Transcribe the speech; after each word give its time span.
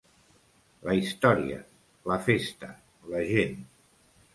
La 0.87 0.95
història, 1.01 1.61
la 2.13 2.21
festa, 2.31 2.75
la 3.15 3.25
gent. 3.33 3.59